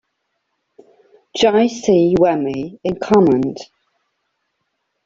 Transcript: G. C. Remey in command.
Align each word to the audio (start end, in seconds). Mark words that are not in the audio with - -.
G. 1.37 1.67
C. 1.69 2.15
Remey 2.19 2.79
in 2.83 2.99
command. 2.99 3.57